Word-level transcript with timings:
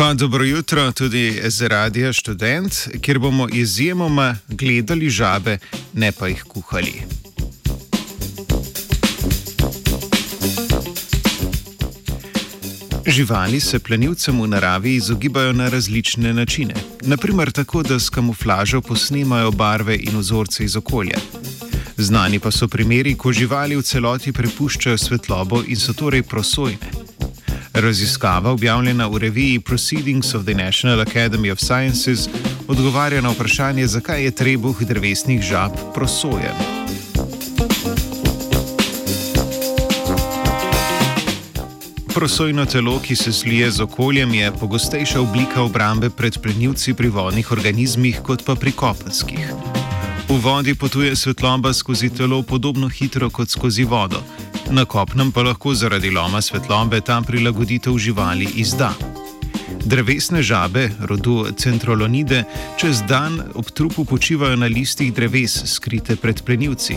Pa 0.00 0.14
dobro 0.14 0.44
jutro 0.44 0.92
tudi 0.92 1.40
z 1.44 1.68
radia 1.68 2.12
študent, 2.12 2.72
kjer 3.00 3.18
bomo 3.18 3.48
izjemoma 3.52 4.36
gledali 4.48 5.10
žabe, 5.10 5.58
ne 5.92 6.12
pa 6.12 6.28
jih 6.28 6.42
kuhali. 6.48 7.02
Živali 13.06 13.60
se 13.60 13.78
plenilcem 13.78 14.40
v 14.40 14.46
naravi 14.46 14.94
izogibajo 14.94 15.52
na 15.52 15.68
različne 15.68 16.32
načine. 16.32 16.74
Naprimer 17.02 17.52
tako, 17.52 17.82
da 17.82 17.98
s 18.00 18.10
kamuflažo 18.10 18.80
posnemajo 18.80 19.50
barve 19.50 19.96
in 19.96 20.18
vzorce 20.18 20.64
iz 20.64 20.76
okolja. 20.76 21.18
Znani 21.96 22.38
pa 22.38 22.50
so 22.50 22.68
primeri, 22.68 23.14
ko 23.14 23.32
živali 23.32 23.76
v 23.76 23.82
celoti 23.82 24.32
prepuščajo 24.32 24.98
svetlobo 24.98 25.62
in 25.66 25.76
so 25.76 25.92
torej 25.92 26.22
prosojne. 26.22 26.99
Raziskava, 27.74 28.50
objavljena 28.50 29.06
v 29.06 29.18
reviji 29.18 29.60
Proceedings 29.60 30.34
of 30.34 30.44
the 30.44 30.54
National 30.54 31.00
Academy 31.00 31.52
of 31.52 31.58
Sciences, 31.60 32.28
odgovarja 32.68 33.20
na 33.20 33.30
vprašanje, 33.30 33.86
zakaj 33.86 34.24
je 34.24 34.30
trebuh 34.30 34.82
drevesnih 34.82 35.42
žab 35.42 35.70
prosojen. 35.94 36.54
Prosojno 42.14 42.66
telo, 42.66 42.98
ki 42.98 43.16
se 43.16 43.32
slije 43.32 43.70
z 43.70 43.80
okoljem, 43.80 44.34
je 44.34 44.52
pogostejša 44.60 45.20
oblika 45.20 45.62
obrambe 45.62 46.10
pred 46.10 46.38
plenilci 46.42 46.94
pri 46.94 47.08
vodnih 47.08 47.52
organizmih 47.52 48.20
kot 48.22 48.44
pa 48.44 48.54
pri 48.54 48.72
kopenskih. 48.72 49.46
V 50.28 50.38
vodi 50.38 50.74
potuje 50.74 51.16
svetloba 51.16 51.72
skozi 51.72 52.10
telo 52.10 52.42
podobno 52.42 52.88
hitro 52.88 53.30
kot 53.30 53.50
skozi 53.50 53.84
vodo, 53.84 54.22
na 54.70 54.84
kopnem 54.84 55.32
pa 55.32 55.42
lahko 55.42 55.74
zaradi 55.74 56.10
loma 56.10 56.40
svetlobe 56.42 57.00
ta 57.00 57.20
prilagoditev 57.26 57.98
živali 57.98 58.48
izda. 58.54 58.92
Drevesne 59.84 60.42
žabe, 60.42 60.90
rodu 61.00 61.46
centrolonide, 61.56 62.44
čez 62.78 63.02
dan 63.08 63.40
ob 63.54 63.70
trupu 63.70 64.04
počivajo 64.04 64.56
na 64.56 64.66
listih 64.66 65.12
dreves, 65.14 65.62
skrite 65.66 66.16
pred 66.16 66.42
plenilci. 66.42 66.96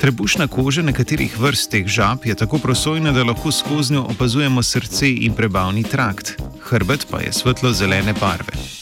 Trebušna 0.00 0.46
koža 0.46 0.82
nekaterih 0.82 1.38
vrst 1.40 1.70
teh 1.70 1.86
žab 1.86 2.26
je 2.26 2.34
tako 2.34 2.58
prosojna, 2.58 3.12
da 3.12 3.24
lahko 3.24 3.52
skozi 3.52 3.94
njo 3.94 4.06
opazujemo 4.10 4.62
srce 4.62 5.10
in 5.10 5.34
prebavni 5.34 5.82
trakt, 5.82 6.36
hrbet 6.70 7.06
pa 7.10 7.20
je 7.20 7.32
svetlo-zelene 7.32 8.14
barve. 8.20 8.77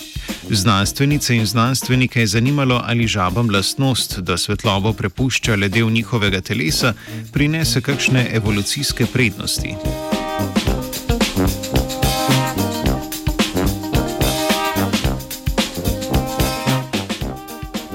Znanstvenice 0.51 1.37
in 1.37 1.47
znanstvenike 1.47 2.21
je 2.21 2.27
zanimalo, 2.27 2.81
ali 2.85 3.07
žabam 3.07 3.51
lastnost, 3.51 4.19
da 4.19 4.37
svetlobo 4.37 4.93
prepušča 4.93 5.55
le 5.57 5.69
del 5.69 5.91
njihovega 5.91 6.41
telesa, 6.41 6.93
prinese 7.33 7.81
kakšne 7.81 8.31
evolucijske 8.33 9.07
prednosti. 9.07 9.75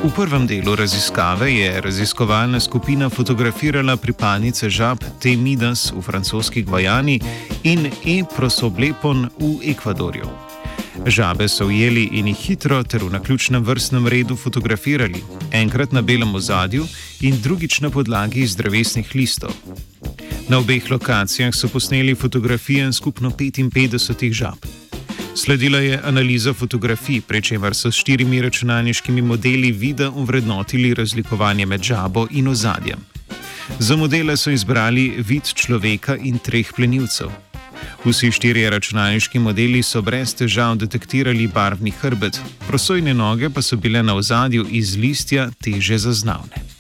V 0.04 0.10
prvem 0.16 0.48
delu 0.48 0.76
raziskave 0.76 1.54
je 1.54 1.82
raziskovalna 1.82 2.60
skupina 2.60 3.10
fotografirala 3.10 3.98
pripadnice 3.98 4.70
žab 4.70 4.98
Temidas 5.20 5.92
v 5.96 6.02
francoski 6.02 6.64
Gvajani 6.64 7.20
in 7.64 7.86
E. 8.06 8.24
prosoblepon 8.36 9.30
v 9.40 9.70
Ekvadorju. 9.72 10.51
Žabe 11.06 11.48
so 11.50 11.66
ujeli 11.66 12.04
in 12.14 12.28
jih 12.28 12.38
hitro 12.38 12.84
ter 12.84 13.04
v 13.04 13.10
naključnem 13.10 13.64
vrstnem 13.64 14.08
redu 14.08 14.36
fotografirali, 14.36 15.24
enkrat 15.52 15.92
na 15.92 16.02
belem 16.02 16.36
ozadju 16.36 16.86
in 17.22 17.42
drugič 17.42 17.80
na 17.82 17.90
podlagi 17.90 18.42
iz 18.42 18.56
drevesnih 18.56 19.16
listov. 19.16 19.52
Na 20.50 20.58
obeh 20.58 20.92
lokacijah 20.92 21.56
so 21.56 21.68
posneli 21.68 22.16
fotografije 22.16 22.94
skupno 22.94 23.30
55 23.30 24.34
žab. 24.34 24.66
Sledila 25.36 25.80
je 25.80 26.00
analiza 26.04 26.54
fotografij, 26.54 27.22
pri 27.22 27.42
čemer 27.42 27.76
so 27.76 27.92
s 27.92 27.96
štirimi 27.96 28.42
računalniškimi 28.42 29.22
modeli 29.22 29.72
vida 29.72 30.10
uvrednotili 30.10 30.94
razlikovanje 30.94 31.66
med 31.66 31.84
žabo 31.84 32.28
in 32.32 32.48
ozadjem. 32.48 33.00
Za 33.80 33.96
modele 33.96 34.38
so 34.38 34.52
izbrali 34.52 35.14
vid 35.18 35.54
človeka 35.54 36.16
in 36.16 36.38
treh 36.38 36.74
plenilcev. 36.76 37.51
Vsi 38.06 38.32
štirje 38.32 38.70
računalniški 38.70 39.40
modeli 39.40 39.84
so 39.84 40.02
brez 40.02 40.36
težav 40.36 40.76
detektirali 40.76 41.48
barvni 41.48 41.92
hrbet, 41.92 42.40
prosojne 42.68 43.14
noge 43.14 43.50
pa 43.50 43.62
so 43.62 43.78
bile 43.78 44.04
na 44.04 44.16
ozadju 44.16 44.66
iz 44.70 44.96
listja 44.98 45.50
teže 45.62 45.98
zaznavne. 45.98 46.72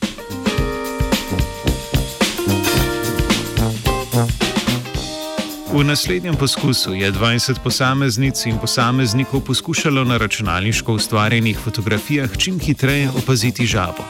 V 5.73 5.83
naslednjem 5.83 6.35
poskusu 6.35 6.93
je 6.93 7.11
20 7.11 7.63
posameznic 7.63 8.45
in 8.45 8.57
posameznikov 8.57 9.41
poskušalo 9.41 10.03
na 10.03 10.17
računalniško 10.17 10.93
ustvarjenih 10.93 11.57
fotografijah 11.57 12.37
čim 12.37 12.59
hitreje 12.59 13.09
opaziti 13.09 13.65
žabo. 13.65 14.03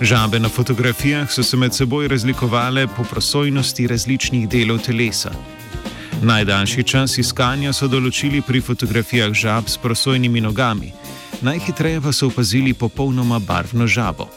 Žabe 0.00 0.38
na 0.38 0.48
fotografijah 0.48 1.30
so 1.30 1.42
se 1.42 1.56
med 1.56 1.74
seboj 1.74 2.08
razlikovale 2.08 2.86
po 2.86 3.04
prosojnosti 3.04 3.86
različnih 3.86 4.48
delov 4.48 4.78
telesa. 4.78 5.30
Najdaljši 6.22 6.82
čas 6.86 7.16
iskanja 7.18 7.72
so 7.74 7.88
določili 7.90 8.44
pri 8.46 8.60
fotografijah 8.62 9.32
žab 9.34 9.66
s 9.66 9.80
prosojnimi 9.82 10.40
nogami, 10.44 10.92
najhitreje 11.42 12.00
pa 12.04 12.12
so 12.14 12.28
opazili 12.30 12.74
popolnoma 12.78 13.40
barvno 13.42 13.88
žabo. 13.90 14.28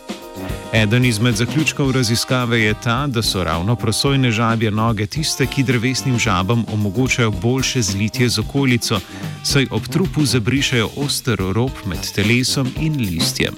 Eden 0.73 1.06
izmed 1.06 1.38
zaključkov 1.38 1.91
raziskave 1.91 2.59
je 2.63 2.73
ta, 2.84 3.06
da 3.07 3.22
so 3.22 3.44
ravno 3.44 3.75
prosojne 3.75 4.31
žabje 4.31 4.72
noge 4.72 5.06
tiste, 5.06 5.46
ki 5.46 5.63
drevesnim 5.63 6.18
žabam 6.19 6.66
omogočajo 6.73 7.31
boljše 7.31 7.81
zlitje 7.81 8.29
z 8.29 8.40
okolico, 8.41 9.00
saj 9.44 9.67
ob 9.72 9.88
trupu 9.88 10.25
zabrišajo 10.25 10.90
oster 11.06 11.38
rob 11.38 11.85
med 11.85 12.12
telesom 12.16 12.73
in 12.81 12.97
listjem. 12.97 13.56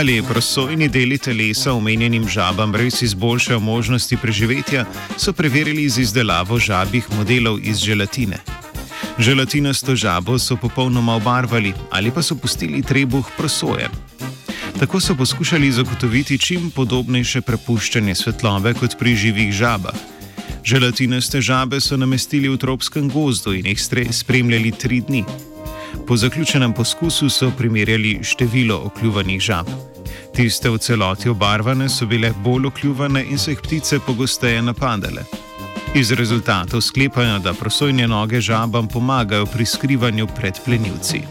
Ali 0.00 0.22
prosojni 0.22 0.88
deli 0.88 1.18
telesa 1.18 1.72
omenjenim 1.76 2.24
žabam 2.28 2.72
res 2.74 3.02
izboljšajo 3.02 3.60
možnosti 3.60 4.16
preživetja, 4.16 4.86
so 5.20 5.32
preverili 5.36 5.84
z 5.88 6.00
izdelavo 6.06 6.56
žabih 6.58 7.04
modelov 7.18 7.58
iz 7.60 7.82
želatine. 7.84 8.38
Želatinasto 9.18 9.96
žabo 9.96 10.38
so 10.38 10.56
popolnoma 10.56 11.18
obarvali 11.20 11.74
ali 11.90 12.10
pa 12.10 12.22
so 12.22 12.34
pustili 12.34 12.82
trebuh 12.82 13.28
prosoje. 13.36 13.90
Tako 14.78 15.00
so 15.00 15.14
poskušali 15.14 15.72
zagotoviti 15.72 16.38
čim 16.38 16.70
podobnejše 16.70 17.40
prepuščanje 17.40 18.14
svetlobe 18.14 18.74
kot 18.80 18.96
pri 18.98 19.16
živih 19.16 19.52
žabah. 19.52 20.00
Želatinaste 20.64 21.40
žabe 21.40 21.80
so 21.80 21.96
namestili 21.96 22.48
v 22.48 22.56
tropskem 22.56 23.12
gozdu 23.12 23.52
in 23.52 23.66
jih 23.66 23.80
spremljali 24.10 24.72
tri 24.72 25.00
dni. 25.00 25.24
Po 26.10 26.16
zaključenem 26.16 26.72
poskusu 26.72 27.28
so 27.30 27.52
primerjali 27.58 28.18
število 28.22 28.82
okljuvanih 28.84 29.40
žab. 29.40 29.66
Tiste 30.34 30.70
v 30.70 30.78
celoti 30.78 31.28
obarvane 31.28 31.88
so 31.88 32.06
bile 32.06 32.32
bolj 32.44 32.66
okljuvane 32.66 33.22
in 33.30 33.38
so 33.38 33.50
jih 33.50 33.60
ptice 33.62 34.00
pogosteje 34.06 34.62
napadale. 34.62 35.22
Iz 35.94 36.10
rezultatov 36.12 36.80
sklepajo, 36.80 37.38
da 37.38 37.54
prosojne 37.54 38.08
noge 38.08 38.40
žabam 38.40 38.88
pomagajo 38.88 39.46
pri 39.46 39.66
skrivanju 39.66 40.26
pred 40.26 40.58
plenilci. 40.64 41.22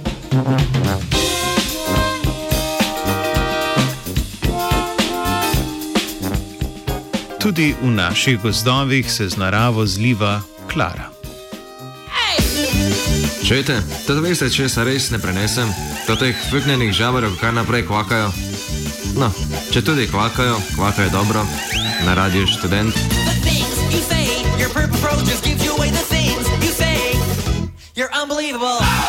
Tudi 7.39 7.75
v 7.81 7.91
naših 7.91 8.41
gozdovih 8.41 9.11
se 9.11 9.29
z 9.29 9.37
naravo 9.37 9.85
zliva 9.85 10.41
Klara. 10.71 11.18
Čujete, 13.43 13.81
to 14.07 14.19
veste, 14.21 14.49
če 14.51 14.67
se 14.69 14.83
res 14.83 15.09
ne 15.11 15.19
prenesem, 15.19 15.69
to 16.07 16.15
teh 16.19 16.35
fuknenih 16.51 16.91
žabarov 16.93 17.37
kar 17.39 17.53
naprej 17.55 17.87
kvakajo. 17.87 18.31
No, 19.17 19.31
če 19.73 19.81
tudi 19.81 20.07
kvakajo, 20.11 20.59
kvakajo 20.75 21.09
dobro, 21.13 21.45
na 22.05 22.13
radiju 22.13 22.47
študent. 22.47 22.95
You're 27.99 28.07
unbelievable. 28.15 28.79
Oh! 28.79 29.08